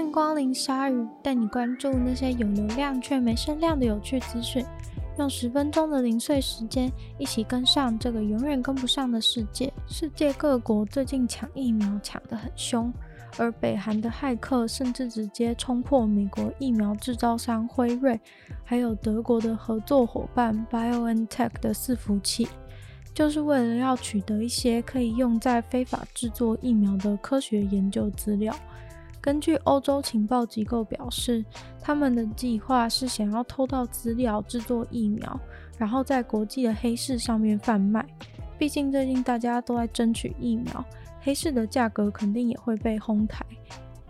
[0.00, 4.64] 欢迎光临鲨鱼，带你关注那些有流量却没声量的有趣资讯。
[5.18, 9.70] 用十分钟的零碎时间，一起跟上这个永远跟不上的世界。
[9.86, 12.90] 世界各国最近抢疫苗抢得很凶，
[13.36, 18.18] 而北韩的骇客甚至直接冲破美国疫苗制造商辉瑞，
[18.64, 22.48] 还有德国的合作伙伴 BioNTech 的伺服器，
[23.12, 28.56] 就是为了要取得一些可以用在非法制作疫苗的科学研究资料。
[29.20, 31.44] 根据欧洲情报机构表示，
[31.80, 35.38] 他们的计划是想要偷到资料制作疫苗，
[35.76, 38.04] 然后在国际的黑市上面贩卖。
[38.58, 40.84] 毕竟最近大家都在争取疫苗，
[41.20, 43.44] 黑市的价格肯定也会被哄抬。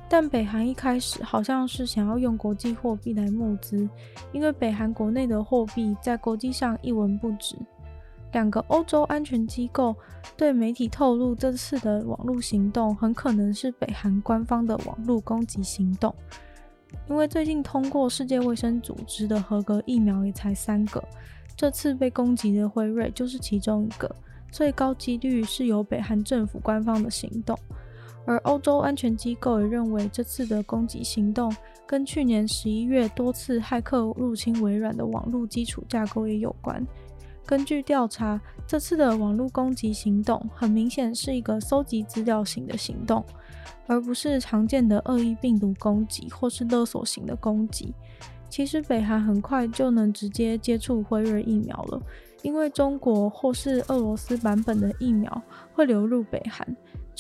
[0.09, 3.89] 但北韩一开始好像是想要用国际货币来募资，
[4.33, 7.57] 因为北韩国内的货币在国际上一文不值。
[8.33, 9.95] 两个欧洲安全机构
[10.37, 16.15] 对媒体透露，这次的网络行动很可能是北韩官方的网络攻击行动，
[17.09, 21.03] 因为最近通过世界卫生组织的合格疫苗也才三个，
[21.57, 24.09] 这次被攻击的辉瑞就是其中一个，
[24.53, 27.59] 所以高几率是由北韩政府官方的行动。
[28.27, 31.53] 而欧洲安全机构也认为，这次的攻击行动
[31.87, 36.87] 跟去年十一月多次骇客入侵微软的网络基础架构也有关。
[37.51, 43.25] 根据调查，这次的网络攻击行动很明显是一个搜集资料型的行动，
[43.89, 47.93] 而不是常见的恶意病毒攻击或是勒索型的攻击。
[48.49, 52.01] 其实北韩很快就能直接接触辉瑞疫苗了，
[52.43, 55.43] 因为中国或是俄罗斯版本的疫苗
[55.75, 56.65] 会流入北韩。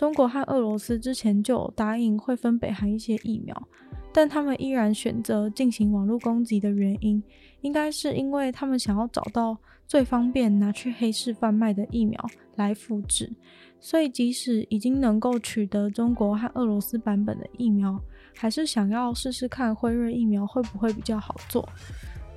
[0.01, 3.69] 中国和俄罗斯之前就有答应会分北韩一些疫苗。
[4.15, 7.23] 但他们依然选择进行网络攻击的原因，
[7.61, 12.19] 应该是因为他们想要找到最方便拿去黑市贩卖的疫苗
[12.57, 13.31] 来复制。
[13.79, 18.01] 所以，即使已经能够取得中国和俄罗斯版本的疫苗，
[18.35, 21.69] 还是想要试试看辉瑞疫苗会不会比较好做。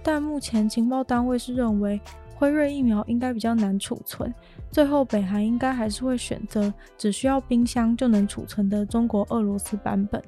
[0.04, 1.98] 但目前情报单位是认为
[2.36, 4.34] 辉瑞疫苗应该比较难储存，
[4.72, 10.22] 最后北韩应该还是会选择只需要冰箱就能储存的中国、俄罗斯版本。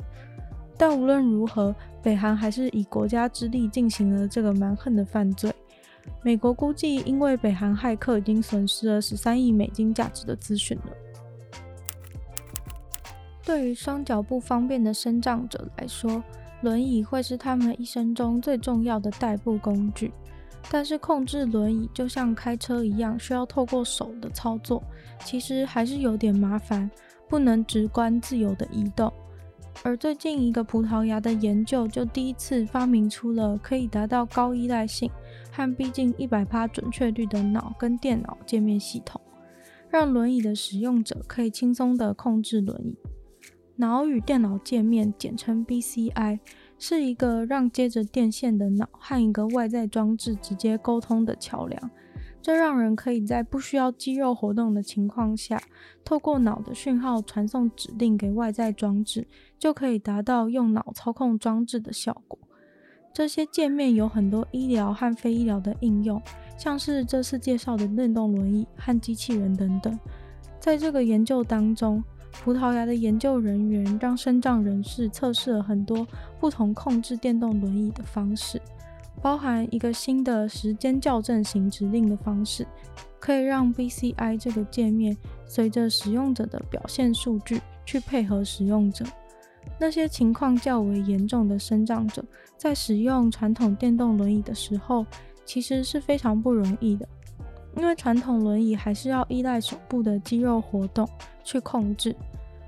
[0.77, 1.73] 但无论如何，
[2.03, 5.51] 北韩还是以国家之力进行了这个蛮横的犯罪。
[6.21, 10.91] 美国估计，因为北韩骇客已经损失了十三亿美金价值的资讯了。
[13.43, 16.23] 对于双脚不方便的身障者来说，
[16.61, 20.11] 轮椅会是他们一生中最重要的代步工具。
[20.69, 24.83] 但是控制轮椅就像开车一样，需要透过手的操作，
[25.23, 26.89] 其实还是有点麻烦，
[27.29, 29.11] 不能直观自由的移动。
[29.83, 35.11] 而最近一个葡萄牙的研究就第一次发明出了可以达到高依赖性
[35.51, 39.19] 和逼近一百趴准确率的脑跟电脑界面系统，
[39.89, 42.97] 让轮椅的使用者可以轻松地控制轮椅。
[43.77, 46.39] 脑与电脑界面简称 BCI，
[46.87, 51.89] 是一个让接着电线的脑和一个外在装置直接沟通的桥梁。
[52.43, 55.59] 这让人可以在不需要肌肉活动的情况下，
[56.03, 62.37] 透过脑的讯号传送指令给外在装置，就可以达到用脑操控装置的效果。
[63.11, 66.21] 这些界面有很多医疗和非医疗的应用，
[66.55, 69.99] 像是这次介绍的电动轮椅和机器人等等。
[70.59, 72.03] 在这个研究当中，
[72.43, 76.07] 葡萄牙的研究人员让身障人士测试了很多
[76.39, 78.61] 不同控制电动轮椅的方式。
[79.21, 82.67] 包含一个新的时间校正型指令的方式，
[83.19, 89.03] 可以让 BCI 这个界面随着使用者的表现数据去配合使用者。
[89.79, 92.23] 那些情况较为严重的身障者，
[92.55, 95.03] 在使用传统电动轮椅的时候，
[95.43, 97.07] 其实是非常不容易的，
[97.75, 101.07] 因为传统轮椅还是要依赖手部的肌肉活动
[101.43, 102.15] 去控制。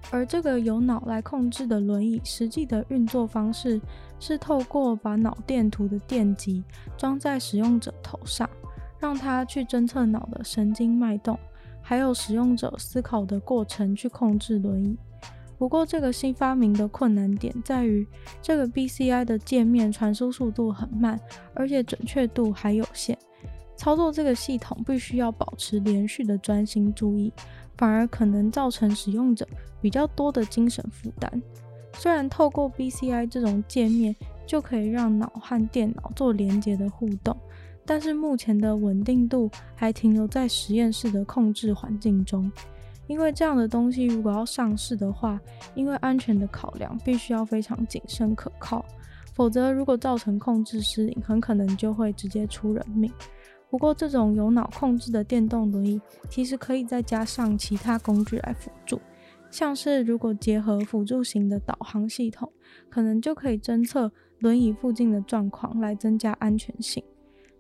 [0.10, 3.82] 而这个由脑来控制的轮椅，实际的运作方式
[4.20, 6.64] 是透过把脑电图的电极
[6.98, 8.50] 装在使用者头上，
[9.00, 11.38] 让他去侦测脑的神经脉动，
[11.82, 14.98] 还有使用者思考的过程去控制轮椅。
[15.58, 18.08] 不过，这个新发明的困难点在于，
[18.42, 21.20] 这个 BCI 的界面传输速度很慢，
[21.54, 23.18] 而且准确度还有限。
[23.88, 27.32] 操作这个系统必须要保持连续的专心注意。
[27.78, 29.48] 反而可能造成使用者
[29.80, 31.42] 比较多的精神负担。
[31.94, 34.14] 虽然透过 BCI 这种界面
[34.46, 37.34] 就可以让脑和电脑做连接的互动，
[37.86, 42.52] 但是目前的稳定度还停留在实验室的控制环境中。
[43.08, 45.40] 因为这样的东西如果要上市的话，
[45.76, 48.84] 因为安全的考量，必须要非常谨慎可靠，
[49.34, 53.10] 否则如果造成控制失灵，很可能就会直接出人命。
[53.70, 59.00] 不过，这种有脑控制的电动轮椅其实可以再加上其他工具来辅助，
[59.52, 62.52] 像是如果结合辅助型的导航系统，
[62.90, 67.04] 可能就可以侦测轮椅附近的状况来增加安全性。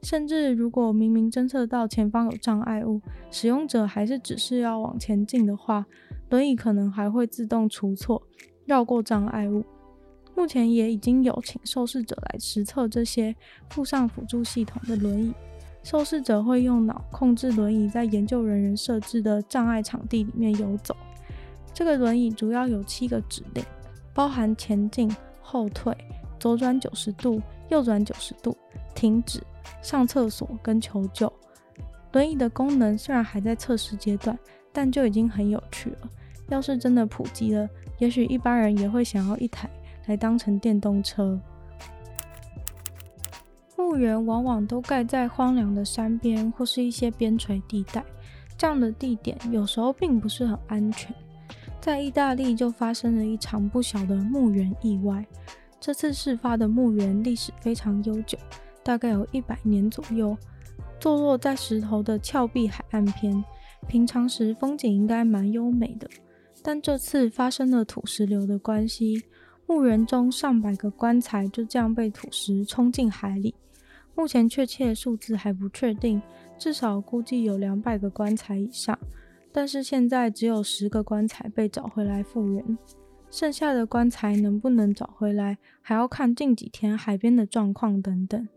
[0.04, 5.86] 甚至如果明明侦测到前方有障碍物，使用者还是只是要往前进的话，
[6.30, 8.22] 轮椅可能还会自动除错，
[8.66, 9.66] 绕过障碍物。
[10.36, 13.36] 目前也已经有请受试者来实测这些
[13.72, 15.34] 附上辅助系统的轮椅。
[15.84, 20.96] 受试者会用脑控制轮椅在研究人员设置的障碍场地里面游走。
[21.74, 23.64] 这个轮椅主要有七个指令，
[24.14, 25.10] 包含前进、
[25.42, 25.96] 后退、
[26.40, 28.58] 左转九十度、右转九十度、
[28.94, 29.42] 停止、
[29.82, 31.32] 上厕所跟求救。
[32.12, 34.38] 轮椅的功能虽然还在测试阶段，
[34.74, 36.10] 但就已经很有趣了。
[36.50, 37.70] 要是真的普及了，
[38.00, 39.70] 也许一般人也会想要一台
[40.08, 41.40] 来当成电动车。
[43.78, 48.04] 墓园往往都盖在荒凉的山边或是一些边陲地带，
[48.58, 51.14] 这样的地点有时候并不是很安全。
[51.80, 55.24] 在意大利就发生了一场不小的墓园意外。
[55.80, 58.36] 这次事发的墓园历史非常悠久，
[58.84, 60.36] 大概有一百年左右，
[61.00, 63.42] 坐落在石头的峭壁海岸边。
[63.88, 66.10] 平常时风景应该蛮优美的，
[66.64, 69.24] 但这次发生了土石流的关系，
[69.68, 73.54] 墓园中上百个棺材就这样被土石冲进海里。
[74.18, 76.20] 目前确切数字还不确定，
[76.58, 78.98] 至少估计有两百个棺材以上。
[79.52, 82.78] 但是现在只有十个棺材被找回来复原，
[83.30, 88.48] 剩下的棺材能不能找回来，还要看近几天海边的状况等等。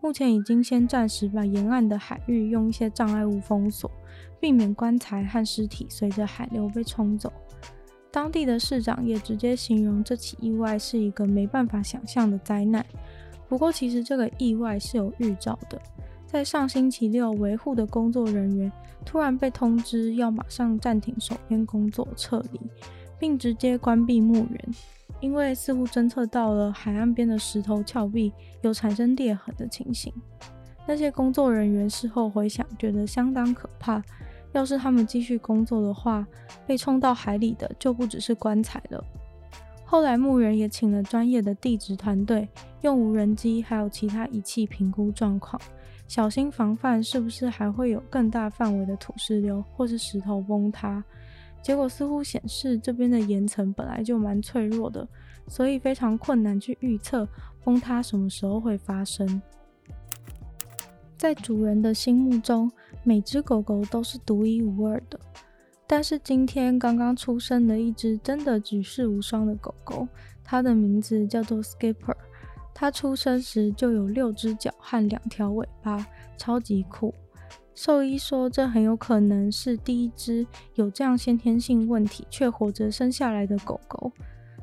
[0.00, 3.90] 目前已经先暂时把沿岸的海域用一些障碍物封锁，
[4.38, 7.32] 避免棺材和尸体随着海流被冲走。
[8.12, 12.86] 当地的市长也直接形容这起意外是一个没办法想象的灾难。
[13.52, 15.78] 不过，其实这个意外是有预兆的。
[16.24, 18.72] 在上星期六，维护的工作人员
[19.04, 22.58] 突然被通知要马上暂停手边工作，撤离，
[23.18, 24.74] 并直接关闭墓园，
[25.20, 28.32] 因为似乎侦测到了海岸边的石头峭壁
[28.62, 30.10] 有产生裂痕的情形。
[30.86, 34.02] 那些工作人员事后回想，觉得相当可怕。
[34.52, 36.26] 要是他们继续工作的话，
[36.66, 39.04] 被冲到海里的就不只是棺材了。
[39.92, 42.48] 后来墓园也请了专业的地质团队，
[42.80, 45.60] 用无人机还有其他仪器评估状况，
[46.08, 51.04] 小心防范是不是还会有更大范围的土石流或是石头崩塌。
[51.60, 55.06] 结果似乎显示这边的岩层本来就蛮脆弱的，
[55.46, 57.28] 所以非常困难去预测
[57.62, 59.42] 崩塌什么时候会发生。
[61.18, 62.72] 在主人的心目中，
[63.04, 65.20] 每只狗狗都是独一无二的。
[65.86, 70.08] 但是今天刚刚出生的一只真的举世无双的狗狗，
[70.42, 72.16] 它的名字叫做 Skipper。
[72.74, 76.06] 它出生时就有六只脚和两条尾巴，
[76.38, 77.14] 超级酷。
[77.74, 84.10] 兽医说，这很有可能是第一只有这样先天性问题却活着生下来的狗狗。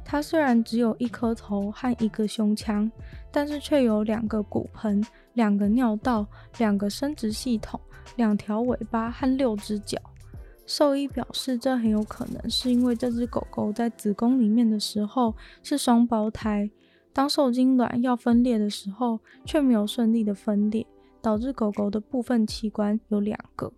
[0.04, 2.92] 它虽然只有一颗头和一个胸腔，
[3.32, 6.26] 但是却有两个骨盆、两个尿道、
[6.58, 7.80] 两个生殖系统、
[8.16, 10.00] 两条尾巴和六只脚。
[10.70, 15.34] 兽医表示，这很有可能是因为这只狗狗在子宫里面的时候
[15.64, 16.70] 是双胞胎，
[17.12, 20.86] 当受精卵要分裂的时候，却没有顺利的分裂，
[21.24, 23.74] 导致狗狗的部分器官有两个。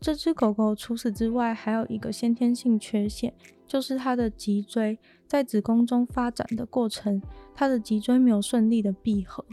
[0.00, 3.34] 这只狗狗除此之外还有一个先天性缺陷，
[3.66, 7.20] 就是它的脊椎在子宫中发展的过程，
[7.54, 9.44] 它的脊椎没有顺利的闭合。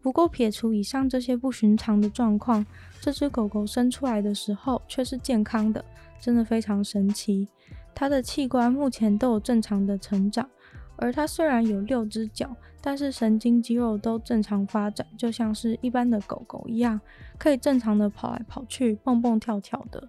[0.00, 2.64] 不过撇除以上这些不寻常的状况，
[3.00, 5.84] 这只狗狗生出来的时候却是健康的。
[6.20, 7.48] 真的非常神奇，
[7.94, 10.48] 它的器官目前都有正常的成长，
[10.96, 17.00] 而它虽然有六只脚，但是神经肌肉都正常发展，就像是一般的狗狗一样，
[17.38, 20.08] 可以正常的跑来跑去、蹦蹦跳跳的。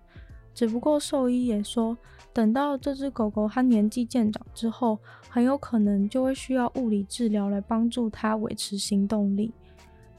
[0.53, 1.97] 只不过兽医也说，
[2.33, 4.99] 等到这只狗狗它年纪渐长之后，
[5.29, 9.53] 很有可能就会需要物理治疗来帮助它维持行动力。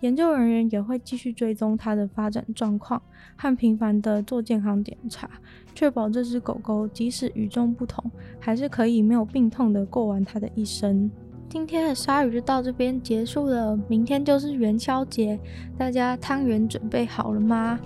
[0.03, 3.01] 研究人员也会继续追踪它的发展状况，
[3.37, 5.31] 和频繁的做健康检查，
[5.77, 11.09] 确保这只狗狗即使与众不同，还是可以没有病痛的过完它的一生。
[11.49, 15.39] 今天的鲨鱼就到这边结束了，明天就是元宵节，
[15.79, 17.79] 大家汤圆准备好了吗？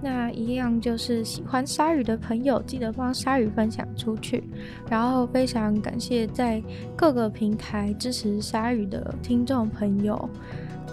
[0.00, 4.44] 那一样就是喜欢鲨鱼的朋友，记得帮鲨鱼分享出去。
[4.88, 6.62] 然后非常感谢在
[6.94, 10.28] 各个平台支持鲨鱼的听众朋友。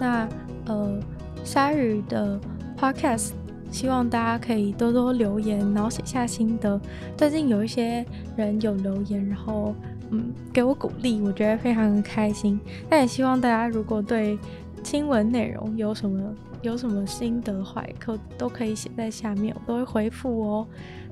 [0.00, 0.28] 那
[0.66, 0.98] 呃，
[1.44, 2.40] 鲨鱼的
[2.76, 3.30] podcast，
[3.70, 6.80] 希望大家可以多多留言，然后写下心得。
[7.16, 8.04] 最近有一些
[8.36, 9.72] 人有留言，然后
[10.10, 12.58] 嗯给我鼓励，我觉得非常的开心。
[12.88, 14.36] 但也希望大家如果对
[14.82, 16.34] 新闻内容有什么
[16.66, 20.66] 有什么心得话，可都可以写在下面，我都会回复哦。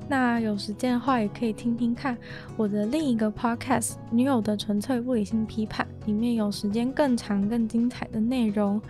[0.06, 2.16] 那有时间的话，也可以听听看
[2.56, 8.80] 我的另一个 podcast《女友的纯粹不理性批判》，里面有时间更长、更精彩的内容。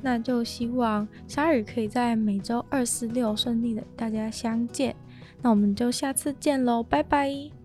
[0.00, 4.96] 那就希望鲨语可以在每周二、四、六顺利的大家相见。
[5.40, 7.61] 那我们就下次见喽，拜拜。